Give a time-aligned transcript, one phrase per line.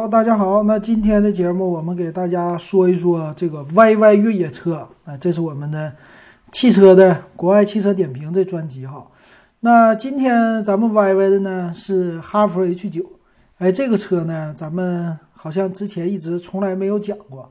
[0.00, 0.62] 好，大家好。
[0.62, 5.92] 那今天的节目，我们给大家说一说这个 YY 越野车啊，这是我们的
[6.50, 9.06] 汽车的国外汽车点评这专辑哈。
[9.60, 13.04] 那今天咱们 YY 的呢是哈弗 H 九，
[13.58, 17.50] 哎，这个车呢，咱们好像之前一直从来没有讲过。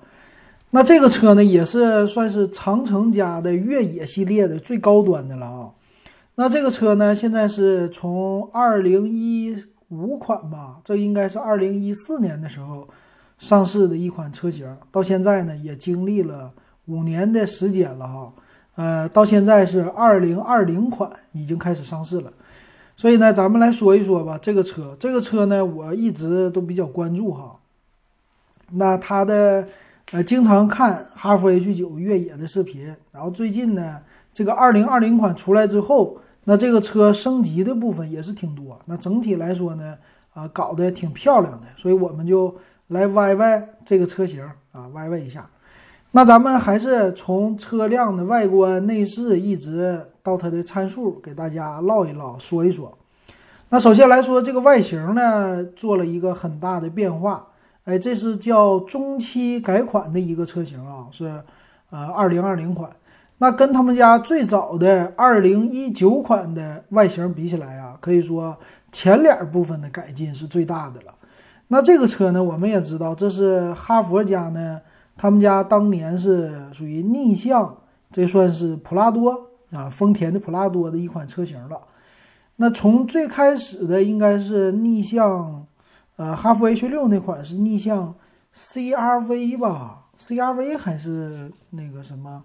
[0.72, 5.70] 那这个车呢，也是算是长城家的越野系列的最高端的了啊。
[6.34, 9.56] 那这个车呢，现在是从二零一。
[9.90, 12.88] 五款吧，这应该是二零一四年的时候
[13.40, 16.52] 上市的一款车型，到现在呢也经历了
[16.86, 18.34] 五年的时间了哈，
[18.76, 22.32] 呃，到现在是二零二零款已经开始上市了，
[22.96, 27.56] 所以呢，咱们来说一说吧，这个车，这个车呢，我一直都比较关注哈，
[28.72, 29.68] 那它的
[30.12, 36.20] 呃，经常看哈弗 H 九越野的视频，然后最近呢，这个二零二零款出来之后。
[36.46, 39.96] 那这个车升级的部分也是挺多，那整体来说呢，
[40.34, 42.56] 啊，搞得挺漂亮的，所以我们就
[42.88, 45.48] 来歪歪这个车型啊，歪歪一下。
[46.12, 52.98] 那咱们还是从车辆的外观内饰一直到它的参数，给大家唠一唠，说一说。
[53.70, 57.46] 那首先来说这个外形呢，做了一个很大的变化，
[57.84, 61.44] 哎，这是叫中期改款的一个车型啊，是
[61.92, 62.90] 呃二零二零款。
[63.40, 68.58] 那跟他们家最早的二零一九款的外形比起来啊，可以说
[68.92, 71.14] 前脸部分的改进是最大的了。
[71.70, 74.82] 那这个车呢，我们也知道，这是哈佛家呢，
[75.16, 77.78] 他们家当年是属于逆向，
[78.12, 81.80] 这算是普拉多啊，丰田的普拉多的一款车型了。
[82.58, 85.66] 那从最开始的应该是逆向，
[86.18, 88.14] 呃，哈弗 H 六那款是逆向
[88.54, 92.44] CRV 吧？CRV 还是那个什么？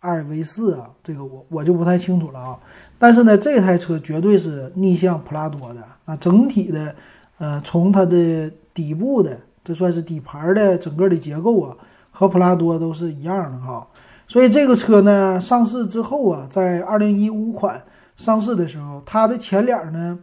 [0.00, 2.58] 二 V 四啊，这个我我就不太清楚了啊。
[2.98, 6.16] 但是呢，这台车绝对是逆向普拉多的啊。
[6.16, 6.94] 整体的，
[7.38, 11.76] 呃，从它的底部的，这算是底盘的整个的结构啊，
[12.10, 13.86] 和普拉多都是一样的哈。
[14.26, 17.82] 所以这个车呢，上市之后啊，在二零一五款
[18.16, 20.18] 上市的时候，它的前脸呢，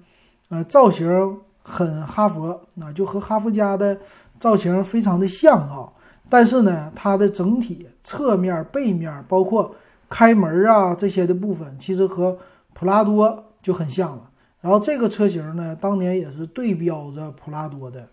[0.50, 2.50] 呃，造型很哈佛
[2.82, 3.98] 啊，就和哈佛家的
[4.40, 5.92] 造型非常的像哈。
[6.30, 9.74] 但是呢，它的整体侧面、背面，包括
[10.10, 12.38] 开门啊这些的部分，其实和
[12.74, 14.30] 普拉多就很像了。
[14.60, 18.08] 然后这个车型呢，当年也是对标着普拉多的。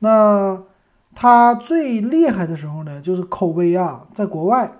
[0.00, 0.62] 那
[1.14, 4.70] 它最厉害的时候呢，就是口碑啊，在国外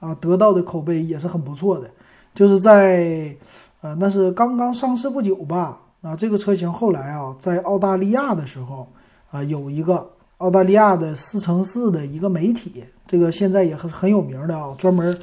[0.00, 1.88] 啊得到的口碑也是很不错的。
[2.34, 3.36] 就是在
[3.82, 5.78] 呃，那是刚刚上市不久吧。
[6.02, 8.88] 啊，这个车型后来啊，在澳大利亚的时候
[9.30, 10.10] 啊，有一个。
[10.40, 15.16] 澳大利亚的四乘四的一个媒体，这个现在也很很有名的啊，专门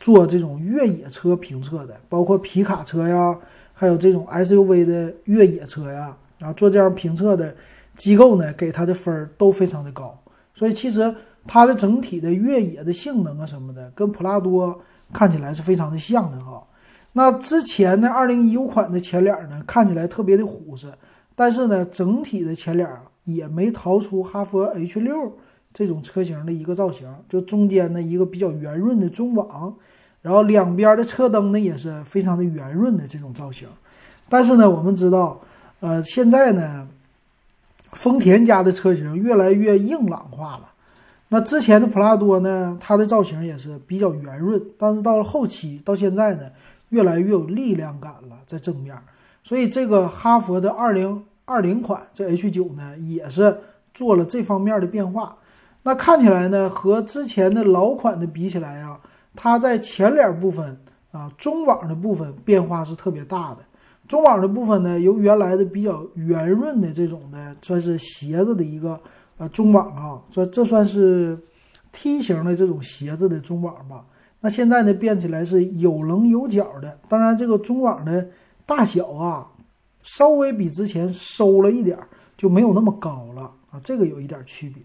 [0.00, 3.36] 做这种越野车评测的，包括皮卡车呀，
[3.74, 7.54] 还有这种 SUV 的越野车呀，然后做这样评测的
[7.98, 10.18] 机构呢，给它的分儿都非常的高。
[10.54, 11.14] 所以其实
[11.46, 14.80] 它的整体的越野的性能啊什么的，跟普拉多
[15.12, 16.66] 看起来是非常的像的哈。
[17.12, 20.90] 那之前的二零一五款的前脸呢，看起来特别的虎实，
[21.34, 23.02] 但是呢，整体的前脸啊。
[23.24, 25.32] 也没逃出哈弗 H 六
[25.72, 29.74] 这种车型的一个造型，就中间的一个比较圆润的中网，
[30.20, 33.68] 然后两边的车灯呢也是非常的圆润的这种造型。
[34.28, 35.40] 但是呢，我们知道，
[35.80, 36.88] 呃，现在呢，
[37.92, 40.72] 丰田家的车型越来越硬朗化了。
[41.28, 46.50] 那之前的普拉多呢，它的造型也是比较圆润，但是到了后期到现在呢，
[46.90, 48.94] 越来越有力量感了，在正面。
[49.42, 51.24] 所以这个哈弗的二零。
[51.44, 53.58] 二零款这 H 九呢，也是
[53.92, 55.36] 做了这方面的变化。
[55.82, 59.00] 那看起来呢，和之前的老款的比起来啊，
[59.34, 60.78] 它在前脸部分
[61.10, 63.58] 啊，中网的部分变化是特别大的。
[64.06, 68.98] 中网的部分呢，由原来的比较圆润的这种的，算是斜着的一个
[69.38, 71.36] 呃中网啊，这这算是
[71.90, 74.04] 梯形的这种斜着的中网吧。
[74.40, 76.98] 那现在呢，变起来是有棱有角的。
[77.08, 78.28] 当然，这个中网的
[78.64, 79.48] 大小啊。
[80.02, 84.82] 稍微比之前收了一点儿，就没有那么高了啊，这个有一点区别。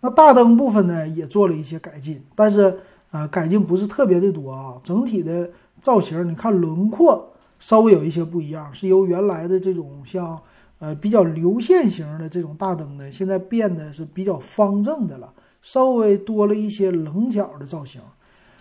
[0.00, 2.78] 那大灯部分呢，也做了一些改进，但是
[3.10, 4.74] 呃，改进不是特别的多啊。
[4.82, 5.48] 整体的
[5.80, 10.38] 造型，你看轮廓稍微有一些不一样，是由原来的这种像
[10.78, 18.00] 呃比较流线型的这种大灯呢，现在变得是比较方正的了，稍微多了一些棱角的造型。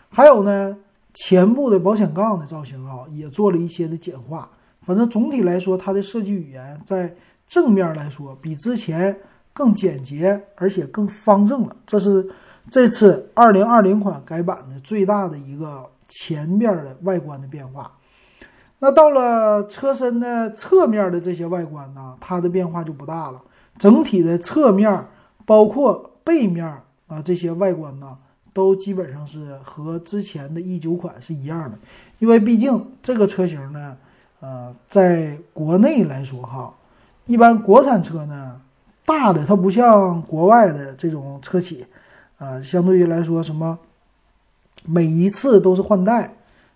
[0.09, 0.77] 还有呢，
[1.13, 4.49] 前部的保险杠的造型啊，也做了一些的简化。
[4.83, 7.15] 反正总体来说，它的设计语言在
[7.47, 9.17] 正面来说比之前
[9.53, 11.75] 更简洁，而且更方正了。
[11.85, 12.29] 这是
[12.69, 17.91] 这次二零二零款改版的最大的一个前面的外观的变化。
[18.79, 23.41] 那到了车身的侧面的这些外观呢，它的变化就不大了。
[23.77, 25.07] 整体的侧面
[25.45, 26.65] 包括背面
[27.07, 28.17] 啊这些外观呢，
[28.51, 31.77] 都基本上是和之前的一九款是一样的。
[32.19, 33.95] 因为毕竟这个车型呢，
[34.43, 36.73] 呃，在国内来说哈，
[37.27, 38.59] 一般国产车呢，
[39.05, 41.85] 大的它不像国外的这种车企，
[42.37, 43.79] 啊，相对于来说什么，
[44.83, 46.29] 每一次都是换代。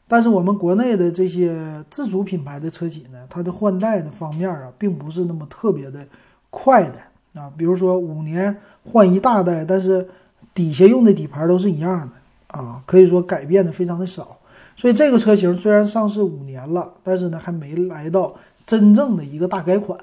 [0.07, 6.07] 但是我们国内的这些自主品牌的车企呢，它的换代的方面啊，并不是那么特别的
[6.49, 7.51] 快的啊。
[7.57, 8.55] 比如说五年
[8.85, 10.07] 换一大代，但是
[10.53, 14.39] 底下用的底盘都是一样的啊，可以说改变的非常的少。
[14.77, 18.33] 所以这个车型虽然上市五年了，但是呢还没来到
[18.65, 19.99] 真正的一个大改款。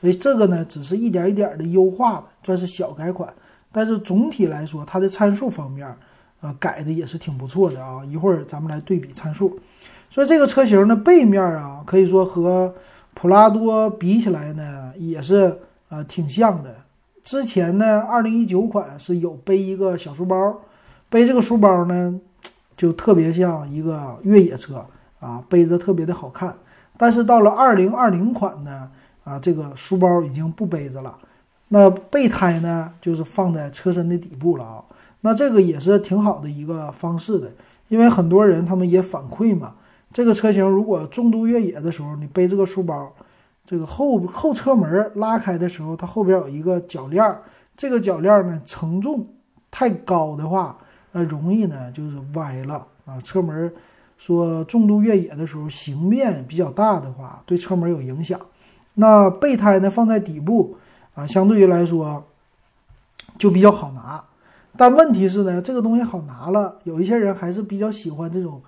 [0.00, 3.28] 所以这个呢只是一点一点的优化，算是小改款。
[3.72, 5.92] 但是总体来说，它的参数方面。
[6.40, 8.00] 啊，改的也是挺不错的啊！
[8.04, 9.58] 一会儿咱们来对比参数。
[10.08, 12.72] 所以这个车型的背面啊，可以说和
[13.12, 15.58] 普拉多比起来呢，也是
[15.88, 16.72] 啊挺像的。
[17.24, 20.60] 之前呢，二零一九款是有背一个小书包，
[21.10, 22.20] 背这个书包呢，
[22.78, 24.86] 就特别像一个越野车
[25.20, 26.56] 啊，背着特别的好看。
[26.96, 28.88] 但是到了二零二零款呢，
[29.24, 31.18] 啊，这个书包已经不背着了，
[31.68, 34.82] 那备胎呢，就是放在车身的底部了啊。
[35.20, 37.50] 那这个也是挺好的一个方式的，
[37.88, 39.74] 因为很多人他们也反馈嘛，
[40.12, 43.12] 这个车型如果重度越野的时候，你背这个书包，
[43.64, 47.36] 这个后后车门拉开的时候，它后边有一个铰链，
[47.76, 49.26] 这个铰链呢承重
[49.70, 50.78] 太高的话，
[51.12, 53.20] 呃，容易呢就是歪了啊。
[53.22, 53.72] 车门
[54.18, 58.40] 说重度越野的时候形面比较大的话，对车门有影响。
[58.94, 60.76] 那备胎呢放在底部
[61.14, 62.24] 啊，相对于来说
[63.38, 64.22] 就比较好拿。
[64.76, 68.60] 但问题是呢，这个东西好拿了，有一些人还是比较喜欢这种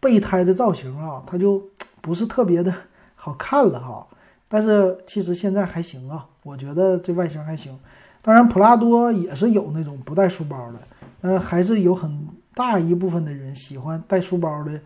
[0.00, 1.62] 备胎的造型啊，它就
[2.00, 2.72] 不是特别的
[3.16, 4.06] 好看了哈。
[4.48, 7.78] 但是其实现在还行啊，我觉得这外形还行。
[8.22, 10.78] 当然，普拉多也是有那种不带书包的，
[11.20, 14.80] 嗯，还是有很大一部分的人喜欢带书包的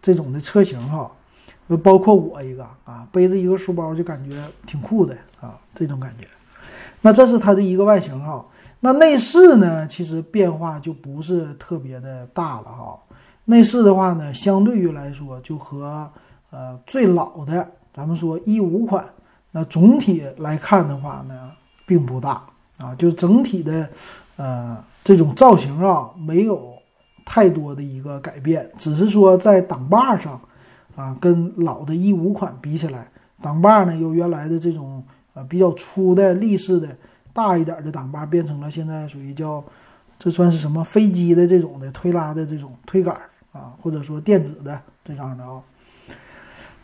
[0.00, 1.10] 这种的车型哈，
[1.82, 4.36] 包括我一个啊，背着一个书包就感觉
[4.66, 6.26] 挺酷的啊，这种感觉。
[7.00, 8.44] 那这是它的一个外形哈。
[8.80, 12.98] 那内饰呢，其实变化就不是特别的大了哈。
[13.46, 16.08] 内饰的话呢，相对于来说，就和
[16.50, 19.04] 呃最老的咱们说一五款，
[19.50, 21.50] 那总体来看的话呢，
[21.86, 22.44] 并不大
[22.78, 22.94] 啊。
[22.94, 23.88] 就整体的
[24.36, 24.76] 呃
[25.08, 26.70] 这种造型啊，没有
[27.24, 30.38] 太多的一个改变，只是说在挡把上
[30.94, 33.08] 啊，跟老的一五款比起来，
[33.40, 35.02] 挡把呢由原来的这种
[35.32, 36.88] 呃比较粗的立式的。
[37.32, 39.64] 大一点的挡把变成了现在属于叫，
[40.18, 43.18] 这算是什么飞机的这种的推拉的这种推杆
[43.52, 45.58] 啊，或者说电子的这样的啊。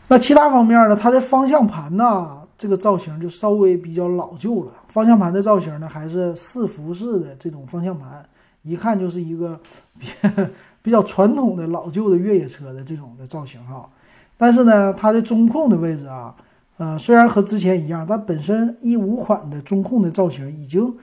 [0.07, 0.95] 那其他方面呢？
[0.95, 4.71] 它的方向盘呢，这个造型就稍微比较老旧了。
[4.87, 8.23] 方向盘的造型呢，还是四辐式的这种方向盘，
[8.63, 9.59] 一看就是一个
[9.99, 10.07] 比
[10.81, 13.89] 比较传统的老旧的越野车的这种的造型哈。
[14.37, 16.35] 但是呢，它的中控的位置啊。
[16.77, 20.93] 呃，虽然和之前一样，但本身一五款的中控的造型已经，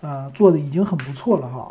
[0.00, 1.70] 呃，做的已经很不错了哈。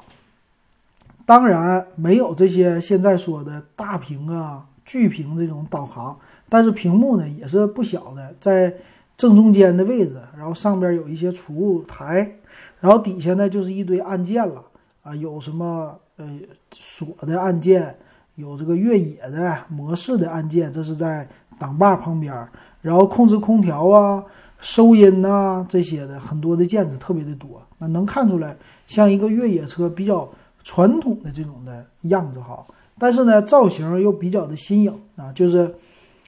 [1.25, 6.15] 当然没有这些现在说的大屏啊、巨屏这种导航，
[6.47, 8.71] 但是屏幕呢也是不小的，在
[9.17, 12.35] 正中间的位置，然后上边有一些储物台，
[12.79, 14.63] 然后底下呢就是一堆按键了
[15.01, 16.39] 啊，有什么呃
[16.71, 17.97] 锁的按键，
[18.35, 21.27] 有这个越野的模式的按键，这是在
[21.57, 22.47] 挡把旁边。
[22.79, 24.23] 然后控制空调啊、
[24.59, 30.29] 收音呐这些的很多的键子特别的多，那能看出来像一个越野车比较
[30.63, 32.63] 传统的这种的样子哈。
[32.99, 35.73] 但是呢，造型又比较的新颖啊，就是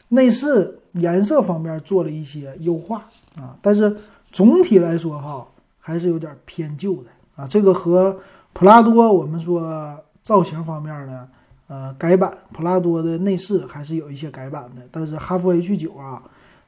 [0.10, 3.06] 内饰颜色方面做了一些优化
[3.38, 3.56] 啊。
[3.62, 3.96] 但是
[4.32, 5.48] 总体来说哈，
[5.80, 7.48] 还是有点偏旧的啊。
[7.48, 8.18] 这个和
[8.54, 11.28] 普拉多我们说造型方面呢，
[11.68, 16.22] 呃，改版普拉多的内饰还是有一些改版的，但是哈弗 H 九啊。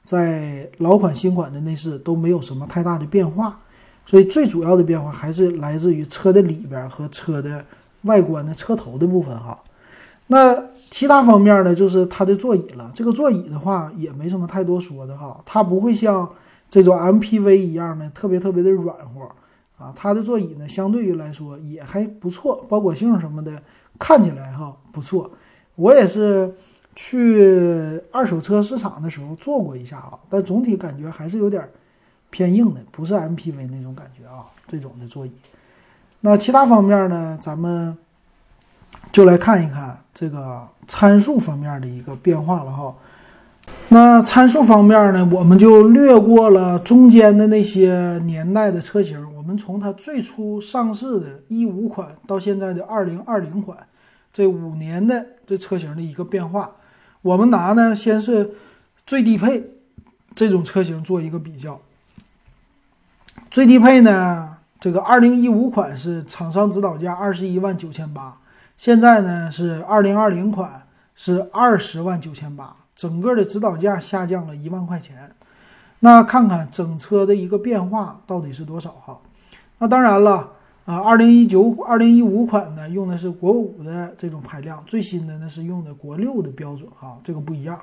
[0.04, 3.60] 在老款、新款的内饰都没有什么太大的变化，
[4.04, 7.64] 所以最主要的变化还是来自于车的里边和车的
[8.02, 9.56] 外观的车头的部分哈。
[10.26, 10.56] 那
[10.92, 12.92] 其他方面呢，就是它的座椅了。
[12.94, 16.30] 这个座椅的话也没什么太多说的哈，它不会像
[16.70, 19.24] 这种 MPV 一样的特别特别的软和
[19.84, 19.92] 啊。
[19.96, 23.60] 它的座椅呢，相对于来说也还不错，包裹性什么的
[23.98, 25.32] 看起来哈不错。
[25.74, 26.54] 我也是。
[26.94, 31.68] 去二手车市场的时候坐过一下啊，但总体感觉还是有点
[32.30, 34.44] 偏硬的，不是 MPV 那种感觉啊。
[34.68, 35.32] 这种的座椅，
[36.20, 37.98] 那其他方面呢，咱们
[39.12, 42.94] 就来看一看这个参数方面的一个变化了哈。
[43.90, 53.78] 那参数方面呢，我们就略过了中间的那些年代的车型，我们从它最初上市的一五款到现在的二零二零款，
[54.34, 56.72] 这五年的这车型的一个变化。
[57.22, 58.52] 我们拿呢，先是
[59.06, 59.64] 最低配
[60.34, 61.80] 这种车型做一个比较。
[63.50, 68.36] 最低配呢，这个二零一五款是厂商指导价二十一万九千八，
[68.82, 70.82] 现在呢是二零二零款
[71.14, 75.30] 是二十万九千八，整个的指导价下降了一万块钱。
[76.00, 79.20] 那看看整车的一个变化到底是多少哈？
[79.78, 80.54] 那当然了
[80.86, 87.80] 啊，二零一九、二零一五款呢用的是国五的这种排量，最新的呢是用的国六的标准哈，这个不一样。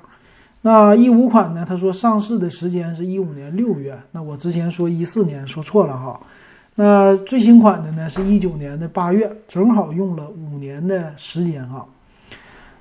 [0.63, 6.19] 那一五款呢，他说上市的时间是一五年六月，那我之前说一四年说错了哈。
[6.81, 11.85] 那最新款的呢是一九年的八月，正好用了五年的时间哈。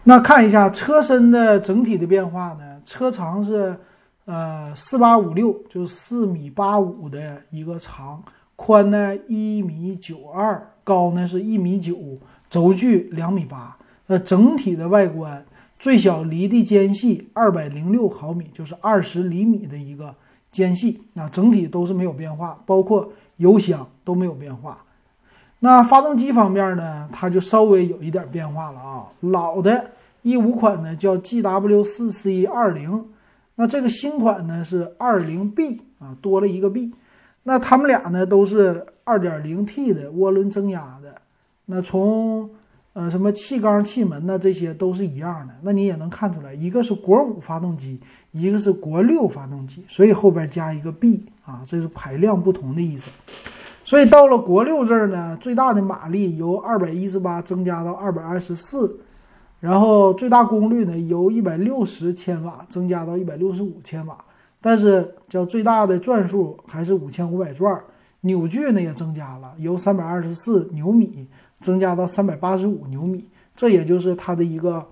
[0.05, 3.77] 那看一下车身的整体的变化呢，车长是。
[4.31, 8.23] 呃，四八五六就是四米八五的一个长，
[8.57, 11.97] 宽呢一米九二，高呢是一米九，
[12.51, 13.75] 轴距两米八。
[14.07, 15.43] 那整体的外观，
[15.79, 20.15] 最小离地间隙二百零六毫米，就是二十厘米的一个
[20.53, 21.01] 间隙。
[21.15, 24.85] 那整体都是没有变化，包括油箱都没有变化。
[25.61, 29.07] 那发动机方面呢，它就稍微有一点变化了啊。
[29.21, 29.91] 老的
[30.23, 33.07] 一五款呢叫 GW 四 C 二零。
[33.57, 36.93] 那这个新款呢是二零 B 啊，多了一个 B。
[37.43, 41.17] 那他们俩呢都是二点零 T 的涡轮增压的。
[41.67, 42.51] 那从
[42.99, 45.55] 呃什么气缸、气门呢，这些都是一样的。
[45.63, 48.01] 那你也能看出来，一个是国五发动机，
[48.33, 53.09] 一个是国六发动机，所以后边加一个 B 啊，这是排量不同的意思。
[53.85, 58.99] 所以到了国六这儿呢，最大的马力由二百一十八增加到二百二十四。
[59.61, 64.19] 然后最大功率呢，由一百六十千瓦增加到一百六十五千瓦，
[64.61, 67.81] 但是叫最大的转数还是五千五百转，
[68.23, 71.29] 扭矩呢也增加了，由三百二十四牛米
[71.61, 73.25] 增加到三百八十五牛米，
[73.57, 74.85] 这也就是它的一个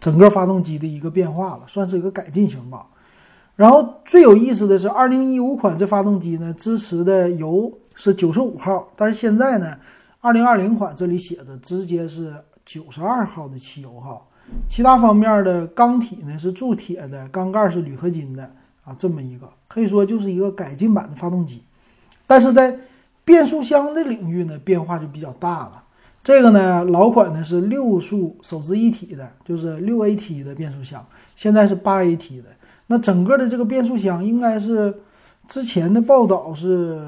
[0.00, 2.86] 整个发动机的一个变化了，算是一个改进型吧。
[3.56, 9.76] 然后最有意思的是，二零一五款这发动机呢，支持的油是九十五号，但是现在呢，
[10.20, 12.34] 二零二零款这里写的直接是。
[12.64, 14.22] 九十二号的汽油哈，
[14.68, 18.48] 其他方面的缸体呢是铸铁的，缸盖是铝合金的
[18.84, 21.60] 啊，这么一个可以说就是一个改进版的发动机。
[22.24, 22.78] 但是在
[23.24, 25.82] 变速箱的领域呢，变化就比较大了。
[26.24, 32.48] 这个呢，老款呢是六速手自一体的，就是六 AT 的变速箱，现在是八 AT 的。
[32.86, 34.94] 那整个的这个变速箱应该是
[35.48, 37.00] 之前的报道是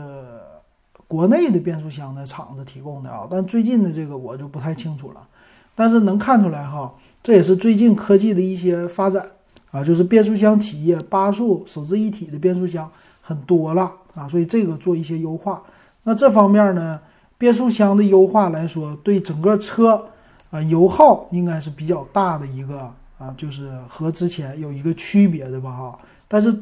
[1.07, 5.29] 国内的变速箱的厂子提供的啊，但最近的这个我就不太清楚了。
[5.77, 6.93] 但是能看出来哈，
[7.23, 9.25] 这也是最近科技的一些发展
[9.71, 12.91] 啊，就是变速箱企业八速手自一体的变速箱
[13.21, 15.63] 很多了啊，所以这个做一些优化。
[16.05, 17.01] 那这方面呢，
[17.37, 20.07] 变速箱的优化来说，对整个车
[20.51, 25.99] 啊油耗应该是比较大的一个啊，就是和之前有一个区别的吧哈。
[26.29, 26.57] 但是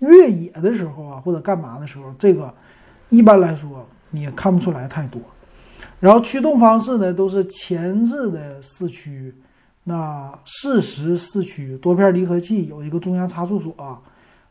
[0.00, 2.52] 越野的时候啊，或者干嘛的时候，这个
[3.08, 5.20] 一般来说你也看不出来太多。
[5.98, 9.34] 然后驱动方式呢，都是前置的四驱，
[9.84, 13.74] 那适时四驱，多片离合器，有一个中央差速锁，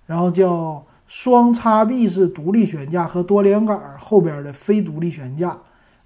[0.05, 5.57] 然后叫双叉臂式独立悬架和多连杆后边的非独立悬架，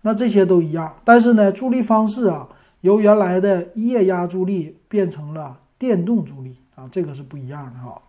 [0.01, 0.95] 那这些都一样。
[1.03, 2.47] 但是呢，助力方式啊，
[2.79, 8.01] 由原来的液压助力变成了电动助力啊，这个是不一样的哈。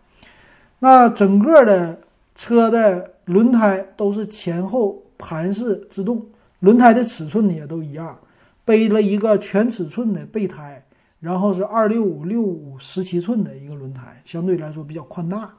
[0.79, 1.99] 那整个的
[2.37, 6.25] 车的轮胎都是前后盘式制动。
[6.61, 8.17] 轮胎的尺寸呢也都一样，
[8.65, 10.85] 背了一个全尺寸的备胎，
[11.19, 15.51] 然后是二六五六五十七寸的一个轮胎，相对来说比较宽大。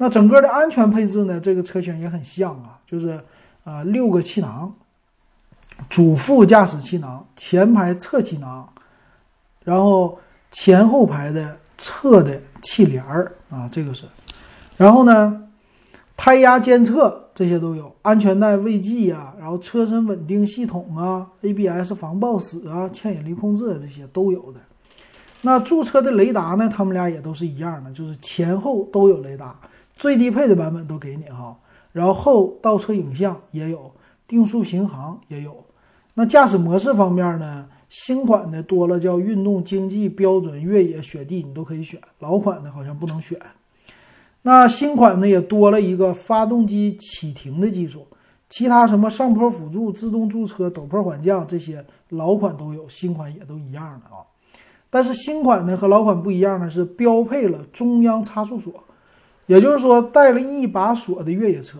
[0.00, 3.20] 那整个的安全配置呢，这个车型也很像啊，就是
[3.64, 4.74] 啊六个气囊，
[5.90, 8.66] 主副驾驶气囊，前排侧气囊，
[9.62, 10.18] 然后
[10.50, 14.06] 前后排的侧的气帘儿啊，这个是，
[14.76, 15.46] 然后呢。
[16.22, 24.60] 胎压监测这些都有，安全带未系啊，然后车身稳定系统啊，ABS 防抱死啊，牵引力控制啊这些都有的。
[25.40, 26.68] 那驻车的雷达呢？
[26.68, 29.58] 他们俩也都是一样的，就是前后都有雷达，
[30.00, 31.58] 最低配的版本都给你哈。
[31.92, 33.92] 然后倒车影像也有，
[34.26, 35.62] 定速巡航也有。
[36.14, 37.66] 那驾驶模式方面呢？
[37.90, 42.00] 新款的多了叫运动、经济、标准、越野、雪地，你都可以选。
[42.20, 43.36] 老款的好像不能选。
[44.42, 48.06] 那新款呢也多了一个发动机启停的技术，
[48.48, 54.22] 其他什么上坡辅助、自动驻车、陡坡缓降这些老款都有，新款也都一样的啊。
[54.88, 58.72] 但是新款呢和老款不一样的是标配了中央差速锁，
[59.50, 61.78] 也就是说带了一把锁的越野车。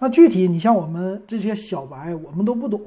[0.00, 2.80] 那具体你像我们这些小白，我们都不懂。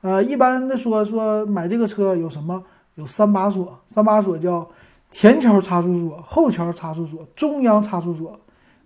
[0.00, 2.62] 呃，一般的说说买这个车有什么？
[2.94, 4.64] 有三把锁，三把锁叫
[5.10, 8.38] 前桥差速锁、后桥差速锁、中央差速锁。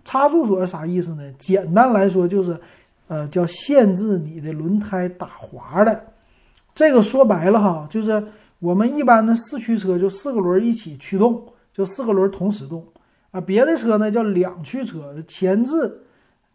[0.03, 1.21] 差速锁是啥意思呢？
[1.37, 2.59] 简单来说就是，
[3.09, 6.03] 呃，叫限制你的轮胎打滑的。
[6.73, 8.25] 这个说白了哈，就是
[8.57, 12.83] 我们一般的四驱车就四个轮一起驱动，就四个轮同时动
[13.31, 13.41] 啊。
[13.41, 16.03] 别的车呢叫两驱车，前置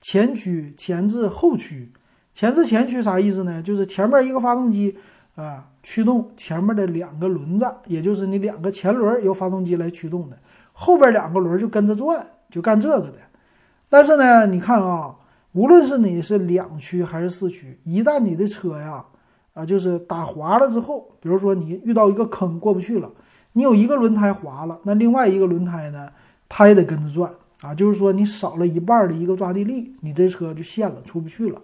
[0.00, 1.92] 前驱、前置后驱。
[2.32, 3.62] 前置前驱啥意思呢？
[3.62, 4.96] 就是前面一个发动机
[5.36, 10.36] 啊驱动前面的两个轮子，也就是你两个前轮由发动机来驱动的，
[10.72, 13.14] 后边两个轮就跟着转，就干这个的。
[13.88, 15.14] 但是呢，你看啊，
[15.52, 19.04] 无论是你是两驱还是四驱，一旦你的车呀
[19.52, 23.08] 啊就是打滑了之后，比如说你遇到一个坑过不去了，
[23.52, 26.08] 你有一个轮胎滑了，那另外一个轮胎呢，
[26.56, 27.28] 它也得跟着转
[27.62, 31.60] 啊，就是说你少了一半的一个抓地力，你这车就陷了，出不去了。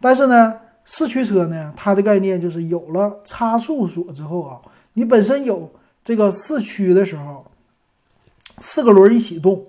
[0.00, 4.58] 但是呢，四驱车呢，它的概念就是有了差速锁之后啊，
[4.94, 5.70] 你本身有
[6.02, 7.44] 这个四驱的时候，
[8.56, 9.66] 四个轮一起动，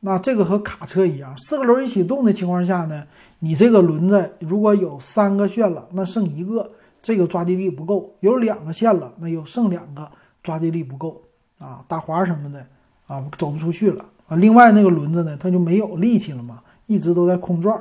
[0.00, 3.04] 那这个和卡车一样，四个轮一起动的情况下呢，
[3.38, 10.10] 你这个轮子如果有三个线了，那剩一个，这个抓地力不够；有两个线了，那又剩两个，
[10.42, 11.22] 抓地力不够
[11.58, 12.66] 啊，打滑什么的
[13.06, 14.36] 啊，走不出去了啊。
[14.36, 17.80] 另外那个轮子呢，它就没有力气了嘛，一直都在空转。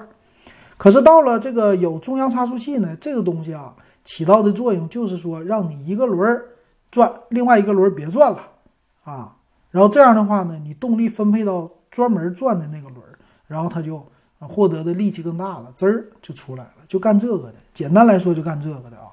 [0.77, 6.46] 可是到了这个有中央差速器呢，这个东西啊，起到的作用就是说，让你一个轮儿
[6.91, 8.39] 转，另外一个轮别转了
[9.03, 9.36] 啊。
[9.72, 13.01] 然后这样的话呢，你动力分配到专门转的那个轮，
[13.48, 14.05] 然后它就
[14.39, 17.55] 获得的力气更大了，滋儿就出来了，就干这个的。
[17.74, 19.12] 简单来说，就干这个的啊。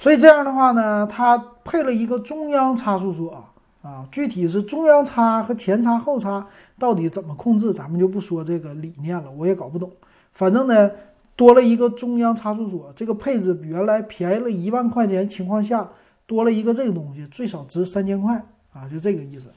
[0.00, 3.44] 所以这样的话呢，它配了一个中央差速锁啊，
[3.82, 6.46] 啊具体是中央差和前差后差
[6.78, 9.90] 到底怎么控制，咱们就不说这个理念了，我也搞不懂。
[10.32, 10.90] 反正呢，
[11.36, 15.88] 多了一个中央差速锁，这个配置比原来便宜了一万块钱情况下，
[16.26, 18.42] 多了一个这个东西，最少值三千块
[18.72, 19.50] 啊，就这个意思。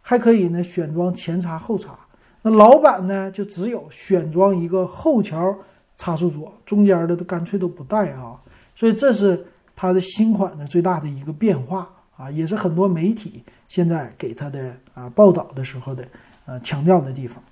[0.00, 1.98] 还可以呢，选装前叉后叉。
[2.42, 5.56] 那老版呢，就只有选装一个后桥
[5.96, 8.40] 差速锁，中间的都干脆都不带啊。
[8.74, 11.88] 所以这是它的新款的最大的一个变化
[12.22, 16.06] 啊，也是很多媒体现在给它的啊报道的时候的
[16.46, 17.42] 呃强调的地方。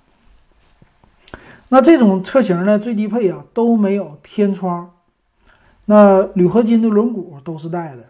[1.67, 4.89] 那这种车型呢，最低配啊都没有天窗，
[5.85, 8.03] 那铝合金的轮毂都是带的，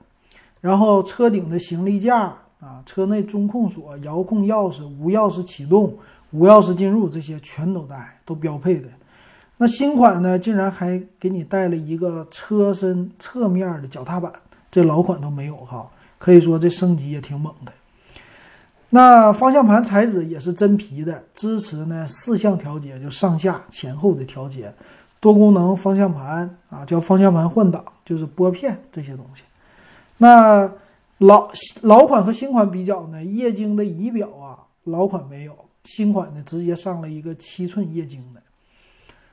[0.59, 5.97] 然后车顶的行李架啊，车内中控锁、遥控钥匙、无钥匙启动、
[6.31, 8.87] 无钥匙进入这些全都带，都标配的。
[9.57, 14.31] 那新款呢，竟然还给你带了一个车身侧面的脚踏板，
[14.71, 15.87] 这老款都没有哈，
[16.21, 17.71] 可以说这升级也挺猛的。
[18.91, 24.71] 那方向盘材质也是真皮的，支持呢四项调节，就上下前后的调节，
[25.19, 29.41] 多功能方向盘啊，叫方向盘换挡，就是拨片这些东西。
[30.17, 30.71] 那
[31.17, 31.49] 老
[31.81, 38.41] 老款和新款比较呢，液晶的仪表啊，老款没有，新款呢直接上了一个七寸液晶的。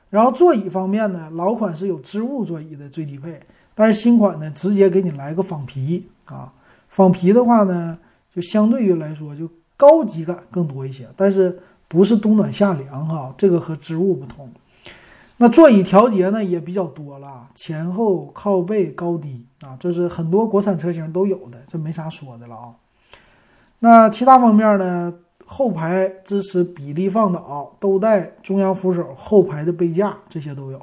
[0.09, 3.39] 然后座椅方面呢，老款是有织物座椅的最低配，
[3.75, 6.51] 但是新款呢直接给你来个仿皮啊，
[6.89, 7.97] 仿皮的话呢。
[8.31, 14.47] 就相对于来说，就高级感更多一些，但是不是冬暖夏凉哈，这个和织物不同。
[15.37, 22.75] 那座椅调节呢也比较多了，前后靠背高低啊，这是很多国产车型都有的，这没啥说的了啊。
[23.79, 25.11] 那其他方面呢，
[25.43, 30.79] 后排支持比例放倒，都带中央扶手，后排的杯架这些都有。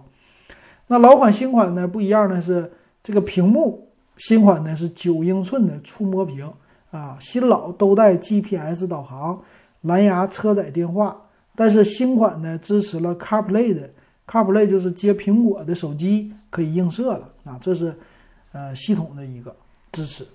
[0.88, 2.72] 那老款新款呢不一样的是，
[3.04, 3.85] 这个屏幕
[4.16, 6.50] 新款呢是九英寸的触摸屏。
[6.92, 9.38] 啊，新老都带 GPS 导航、
[9.82, 11.14] 蓝牙车载电话，
[11.54, 13.90] 但是新款呢支持了 CarPlay 的
[14.26, 17.94] ，CarPlay 就是接苹果的手机可以映射了啊，这是
[18.52, 19.54] 呃系统的一个
[19.92, 20.26] 支持。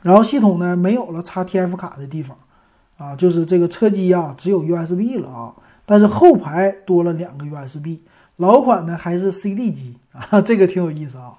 [0.00, 2.38] 然后系统呢没有了插 TF 卡的地方
[2.96, 5.52] 啊，就是这个车机啊只有 USB 了啊，
[5.84, 7.98] 但是后排多了两个 USB，
[8.36, 11.34] 老款呢还是 CD 机啊，这个挺有意思啊。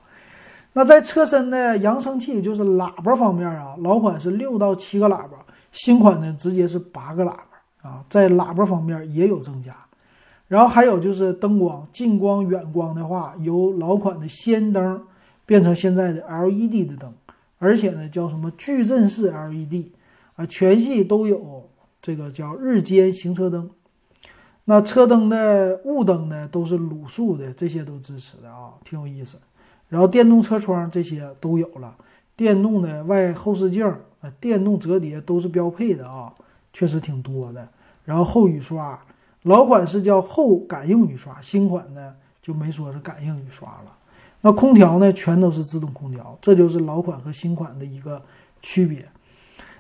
[0.77, 9.73] 那在车身的扬声器，就是喇叭方面啊，老款是六到七个喇叭，新款呢直接是八个喇叭啊，在喇叭方面也有增加。
[10.49, 15.01] 然后还有就是灯光，近光、远光的话，由老款的氙灯
[15.45, 17.13] 变成现在的 LED 的灯，
[17.57, 19.85] 而且呢叫什么矩阵式 LED
[20.35, 21.69] 啊，全系都有
[22.01, 23.69] 这个叫日间行车灯。
[24.65, 29.37] 那车灯的雾灯呢都是卤素的，这些都支持的啊，挺有意思。
[29.89, 31.95] 然后电动车窗这些都有了，
[32.35, 33.85] 电动的外后视镜
[34.21, 36.33] 啊，电动折叠都是标配的啊，
[36.73, 37.67] 确实挺多的。
[38.03, 38.99] 然后后雨刷，
[39.43, 43.91] 老款是叫后感应雨刷，新款呢就没说是感应雨刷了。
[44.41, 48.21] 那空调呢，全都是自动空调，这就是老款和新款的一个
[48.61, 49.03] 区别。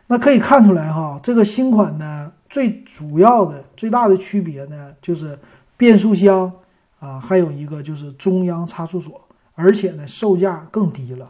[0.07, 5.37] 那可以看出来哈，这个新款呢，最主要的、最大的区别呢，就是
[5.77, 6.51] 变速箱
[6.99, 9.19] 啊，还有一个就是中央差速锁，
[9.55, 11.27] 而且呢，售价更低了。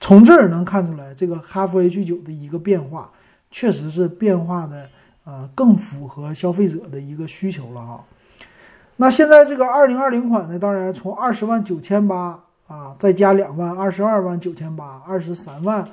[0.00, 3.10] 从这儿能看出来，这个哈弗 H 九的一个变化，
[3.50, 4.88] 确实是变化的，
[5.24, 8.04] 呃，更符合消费者的一个需求了哈。
[8.96, 15.86] 那现在这个二零二零款呢，当然从二十万九千八啊，再加两万，二十二万九千八，二十三万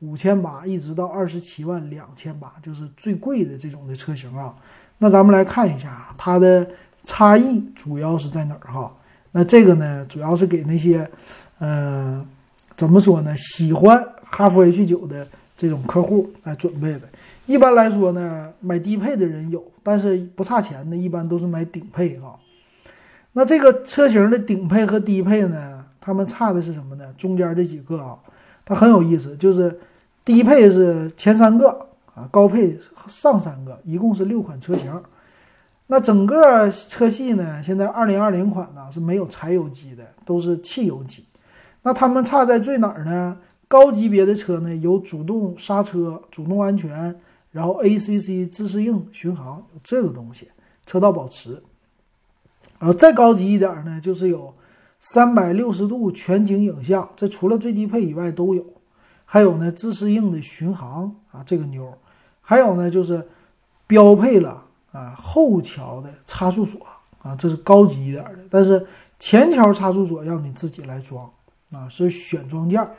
[0.00, 4.54] 五千八，一直到二十七万两千八，就是最贵的这种的车型啊。
[4.98, 6.68] 那咱们来看一下它的
[7.04, 8.92] 差异主要是在哪儿哈？
[9.32, 11.08] 那这个呢，主要是给那些，
[11.60, 12.26] 嗯。
[12.76, 13.36] 怎么说呢？
[13.36, 17.00] 喜欢哈弗 H 九的这种客户来准备的。
[17.44, 22.38] 一般来说呢，买低配的人有，但是不差钱的，一般都是买顶配哈。
[23.32, 27.12] 那这个车型的顶配和低配呢，他们差的是什么呢？
[27.18, 28.16] 中间这几个啊，
[28.64, 29.76] 它很有意思，就是
[30.24, 31.70] 低配是前三个
[32.14, 34.88] 啊，高配上三个，一共是六款车型。
[35.90, 41.24] 那整个车系呢，现在二零二零款呢是没有柴油机的，都是汽油机。
[41.82, 43.36] 那它们差在最哪儿呢？
[43.66, 47.18] 高级别的车呢，有主动刹车、主动安全，
[47.50, 50.48] 然后 ACC 自适应巡航这个东西，
[50.86, 51.62] 车道保持。
[52.78, 54.54] 然后再高级一点呢，就是有
[55.00, 58.64] 三百六十度全景影像，这除了最低配以外都有。
[59.24, 61.92] 还有呢，自适应的巡航啊，这个牛。
[62.40, 63.26] 还有呢，就是
[63.86, 64.64] 标配了
[64.98, 66.80] 啊后桥的差速锁
[67.22, 68.38] 啊，这是高级一点的。
[68.50, 68.86] 但是
[69.18, 71.30] 前桥差速锁要你自己来装。
[71.70, 72.94] 啊，是选装件儿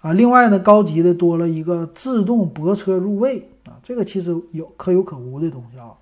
[0.00, 0.14] 啊。
[0.14, 5.92] 另外呢，高级的多了一个自动泊车入位啊，这个其实有可有可无的东西啊。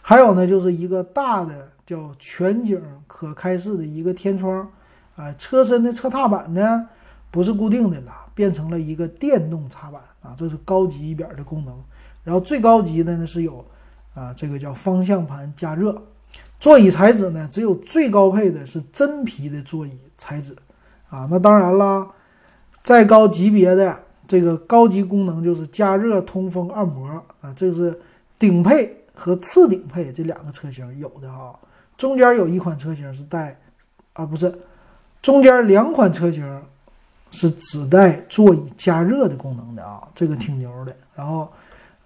[0.00, 4.66] 还有呢，就是一个大的叫全景可开式的一个天窗
[5.16, 5.30] 啊。
[5.34, 6.88] 车身的侧踏板呢
[7.30, 11.74] 不是固定的了，变成了一个电动踏板啊，这是高级一点的功能。
[12.24, 13.62] 然后最高级的呢是有
[14.14, 16.00] 啊，这个叫方向盘加热。
[16.58, 20.54] 座椅材质呢，只有最高配的是真皮的座椅材质。
[21.08, 22.06] 啊，那当然啦，
[22.82, 27.08] 再高级别的这个高级功能就是加热、通风、按摩
[27.40, 28.00] 啊，这个是
[28.38, 31.58] 顶配和次顶配这两个车型有的哈。
[31.96, 33.58] 中间有一款车型是带，
[34.12, 34.54] 啊不是，
[35.20, 36.62] 中间两款车型
[37.30, 40.94] 是只带座椅加热的功能的啊，这个挺牛的。
[41.14, 41.50] 然后，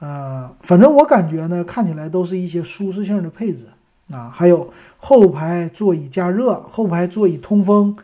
[0.05, 3.65] 呃，反正我感觉呢，看起来都是一些舒适性的配置
[4.11, 7.97] 啊，还有后排座椅加热、后排座椅通风。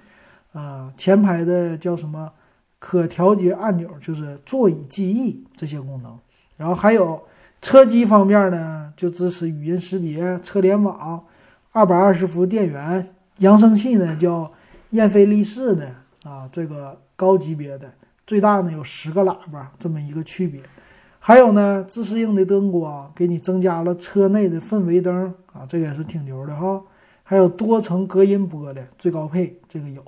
[0.52, 2.32] 啊，前排的叫什么？
[2.78, 6.18] 可调节按钮，就是座椅记忆这些功能。
[6.56, 7.22] 然后还有
[7.60, 11.22] 车机方面呢，就支持语音识别、车联网、
[11.72, 14.50] 二百二十伏电源、扬声器呢叫
[14.90, 17.92] 燕飞利仕的啊，这个高级别的，
[18.26, 20.60] 最大呢有十个喇叭，这么一个区别。
[21.22, 26.83] 还有呢，自适应的灯光，给你增加了车内的氛围灯啊，这个也是挺牛的哈。
[27.22, 30.02] 还有多层隔音玻璃，最高配这个有。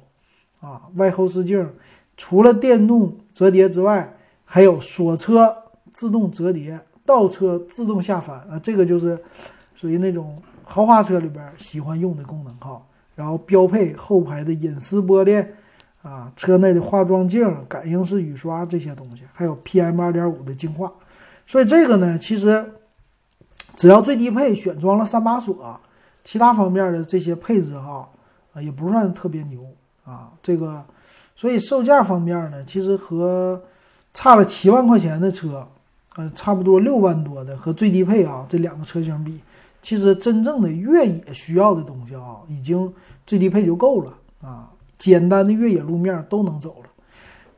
[0.60, 1.68] 啊，外后视镜
[2.16, 5.54] 除了电动折叠之外，还有锁车
[5.92, 9.18] 自动折叠、倒车自动下翻啊，这个就是
[9.74, 12.80] 属于那种豪华车里边喜欢用的功能哈。
[13.14, 15.46] 然后标配后排的隐私玻璃
[16.00, 20.90] 啊，车内的化妆镜、感应式雨刷这些东西，还有 PM 二点五的净化。
[21.52, 22.64] 所以这个呢，其实
[23.76, 25.78] 只要最低配选装了三把锁，
[26.24, 28.08] 其他方面的这些配置哈
[28.54, 29.60] 啊，也不算特别牛。
[30.06, 30.82] 啊，这个，
[31.36, 33.62] 所以售价方面呢，其实和
[34.14, 35.68] 差了七万块钱的车，
[36.16, 39.38] 呃，差不多六万多的和最低配啊这两个车型比，
[39.82, 42.90] 其实真正的越野需要的东西啊，已经
[43.26, 46.88] 最低配就够了啊，简单的越野路面都能走了。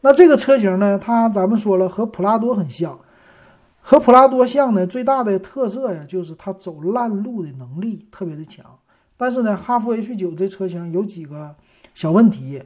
[0.01, 2.99] 那这个车型呢，它咱们说了和普拉多很像，
[3.87, 8.65] 和普拉多像呢，最大的特色呀，就是它走烂路的能力特别的强。
[9.17, 11.55] 但是呢，哈弗 H 九这车型有几个。
[11.95, 12.61] 小问题，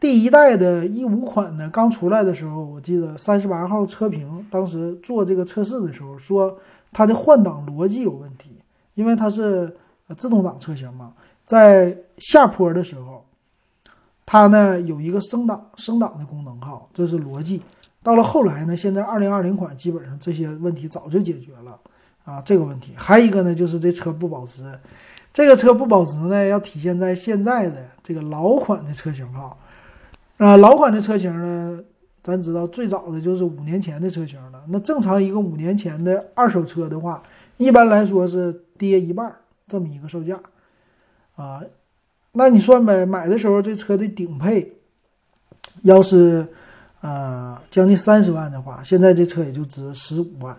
[0.00, 6.58] 第一代的一五款呢，刚出来的时候，我记得三十八号车评当时做这个测试的时候说，
[6.90, 8.56] 它的换挡逻辑有问题，
[8.94, 9.76] 因为它是
[10.18, 11.12] 自动挡车型嘛，
[11.44, 13.24] 在下坡的时候，
[14.26, 17.62] 它呢有一个升档升档的功能哈，这是逻辑。
[18.02, 21.78] 到了后来呢，现在二零二零款基本上这些问题早就解决了
[22.24, 24.64] 啊，这个问题还有一个呢，就是这车不保值。
[25.32, 29.56] 这个车不保值呢，要体现在现在的这个老款的车型哈，
[30.38, 31.80] 啊，老款的车型呢，
[32.22, 34.60] 咱知道最早的就是五年前的车型了。
[34.68, 37.22] 那正常一个五年前的二手车的话，
[37.58, 39.32] 一般来说是跌一半，
[39.68, 40.40] 这么一个售价，
[41.36, 41.62] 啊，
[42.32, 44.72] 那你算呗，买的时候这车的顶配
[45.82, 46.48] 要是
[47.00, 50.56] 呃将近三十万的话，现在这车也就值十五万。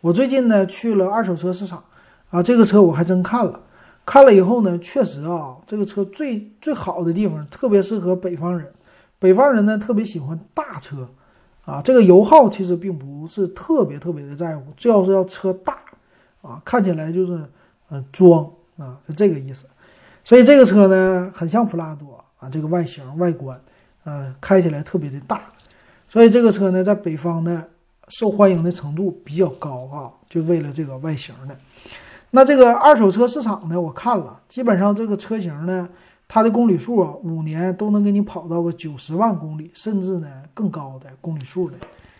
[0.00, 1.82] 我最近呢去了二手车市场，
[2.30, 3.60] 啊，这个车我还真看了，
[4.04, 8.72] 看了以后呢，确实啊，这个车最最好的地方特别适合北方人，
[9.18, 11.08] 北方人呢特别喜欢大车，
[11.64, 15.78] 啊，这个油耗其实并不是特别特别的在乎，最要是要车大，
[16.40, 17.44] 啊，看起来就是
[17.90, 18.44] 呃装
[18.76, 19.66] 啊，是这个意思。
[20.24, 23.60] 所以这个车呢很像普拉多啊，这个外形外观，
[24.04, 25.51] 呃，开起来特别的大，
[26.12, 27.64] 所以这个车呢在北方呢。
[28.08, 31.56] 受欢迎的程度比较高啊，就为了这个外形的。
[32.30, 35.88] 那这个二手车市场呢，我看了，基本上这个车型呢，
[36.28, 41.76] 它的公里数啊，五年都能给你跑到个九十万公里，甚至呢更高的公里数的。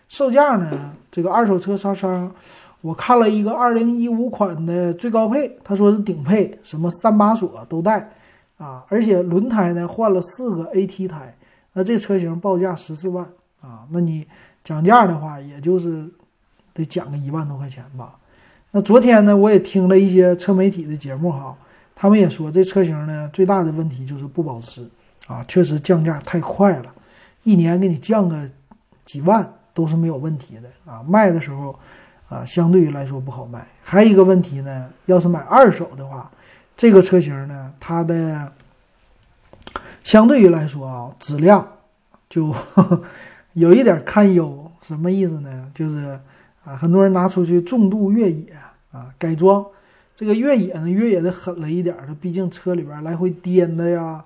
[0.09, 2.33] 售价呢，这个二手车商商，
[2.81, 8.09] 我看了一个二零一五款的最高配，他说是顶配，什么三把锁都带
[8.57, 11.37] 啊，而且轮胎呢换了四个 AT 胎，
[11.74, 13.26] 那这车型报价十四万
[13.62, 14.27] 啊，那你。
[14.64, 16.09] 讲价的话，也就是
[16.72, 18.14] 得讲个一万多块钱吧。
[18.70, 21.53] 那昨天呢，我也听了一些车媒体的节目哈，
[21.96, 24.88] 他们也说这车型呢最大的问题就是不保值
[25.27, 26.94] 啊，确实降价太快了，
[27.42, 28.48] 一年给你降个
[29.05, 31.03] 几万都是没有问题的啊。
[31.03, 31.77] 卖的时候
[32.29, 33.66] 啊，相对于来说不好卖。
[33.83, 36.31] 还有一个问题呢，要是买二手的话，
[36.77, 38.53] 这个车型呢，它的
[40.05, 41.66] 相对于来说啊，质量
[42.31, 42.55] 就。
[43.55, 45.71] 有一点堪忧，什么意思呢？
[45.75, 46.19] 就是
[46.65, 48.47] 啊，很多人拿出去重度越野
[48.93, 49.65] 啊改装，
[50.15, 54.25] 这个越野呢越野的狠了一点它，毕竟车里边来回颠的呀，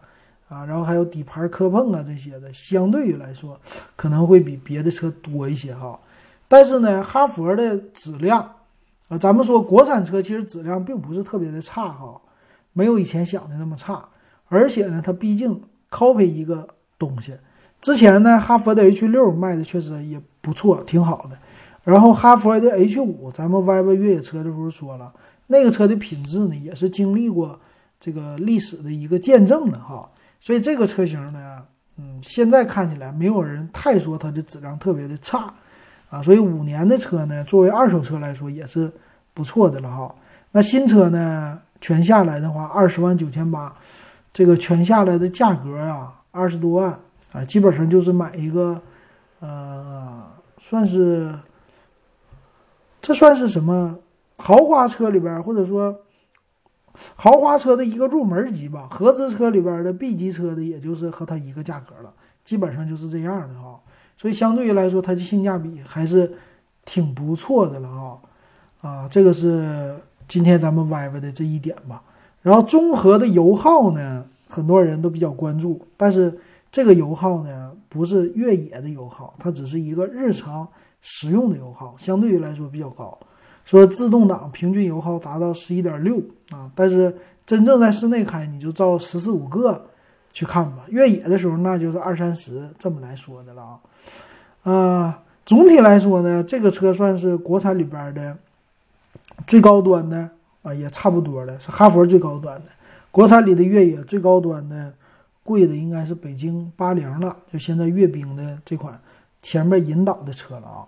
[0.48, 3.58] 啊，然后还有底盘磕碰啊这些的，相对于来说
[3.96, 5.98] 可能会比别的车多一些哈。
[6.46, 8.48] 但是呢，哈佛的质量
[9.08, 12.20] 啊，咱们说国产车其实质量并不是特别的差哈，
[12.72, 14.08] 没有以前想的那么差，
[14.48, 15.60] 而且呢，它毕竟
[15.90, 17.34] copy 一个东西。
[17.86, 21.38] 之前呢，哈佛的 H 六卖的确实也不错，挺好的。
[21.84, 25.12] 然后哈佛的 H 五，咱们 Y Y 越野车的时候说了，
[25.46, 27.60] 那个车的品质呢，也是经历过
[28.00, 30.10] 这个历史的一个见证了哈。
[30.40, 31.58] 所以这个车型呢，
[31.96, 35.54] 嗯，现在看起来没有人太说它的质量特别的差
[36.10, 36.20] 啊。
[36.20, 38.90] 所以五年的车呢，作为二手车来说也是
[39.32, 40.12] 不错的了哈。
[40.50, 43.72] 那新车呢，全下来的话，二十万九千八，
[44.32, 46.98] 这个全下来的价格啊，二十多万。
[47.36, 48.80] 啊，基本上就是买一个，
[49.40, 50.24] 呃，
[50.58, 51.30] 算是，
[53.02, 53.98] 这算是什么
[54.38, 56.00] 豪华车里边，或者说
[57.14, 58.88] 豪华车的一个入门级吧。
[58.90, 62.10] 合资车里边的 B 级车的，也就是和它一个价格了，
[62.42, 63.78] 基本上就是这样的哈。
[64.16, 66.32] 所以相对于来说，它的性价比还是
[66.86, 68.16] 挺不错的了啊。
[68.80, 69.94] 啊，这个是
[70.26, 72.02] 今天咱们歪歪的这一点吧。
[72.40, 76.38] 然后综合的油耗呢，很多人都比较关注，但是。
[76.76, 80.68] 这个油耗呢，不是越野的油耗，它只是一个日常
[81.00, 83.18] 使用的油耗，相对于来说比较高。
[83.64, 89.86] 说自动挡平均油耗达到十一点六啊，但是真正在室内开，你就照十四五个
[90.34, 90.84] 去看吧。
[90.88, 93.80] 越野的时候，那就是二三十这么来说的了啊。
[94.64, 95.14] 呃，
[95.46, 98.36] 总体来说呢，这个车算是国产里边的
[99.46, 100.28] 最高端的
[100.60, 102.66] 啊，也差不多的是哈佛最高端的，
[103.10, 104.92] 国产里的越野最高端的。
[105.46, 109.00] 贵的应该是北京八零了，就现在阅兵的这款
[109.40, 110.82] 前面引导的车了啊。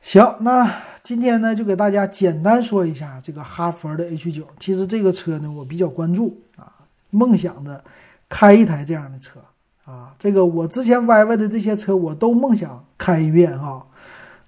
[0.00, 4.46] 行，那今天呢就给大家简单说一下这个哈佛的 H 九。
[4.60, 6.70] 其实这个车呢我比较关注啊，
[7.10, 7.82] 梦想着
[8.28, 9.40] 开一台这样的车
[9.84, 10.14] 啊。
[10.16, 13.84] 这个我之前歪歪的这些车我都梦想开一遍哈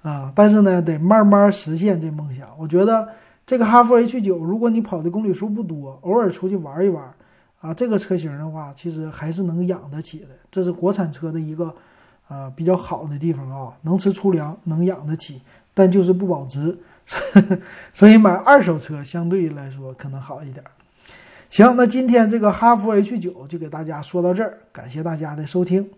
[0.03, 2.49] 啊，但是呢得慢慢实现这梦想。
[2.57, 3.09] 我觉得
[3.45, 7.13] 这个哈佛 H 九，如果你跑的公里数不多，偶尔出去玩一玩。
[7.61, 11.75] 啊，这个车型的话，其实还是能养得起的，这是国产车的一个，
[12.29, 15.43] 呃，比较好的地方啊，能吃粗粮，能养得起，
[15.75, 16.79] 但就是不保值，
[17.93, 20.65] 所以买二手车相对来说可能好一点。
[21.51, 25.91] 行，那今天这个哈弗 H 九就给大家说到这儿，感谢大家的收听。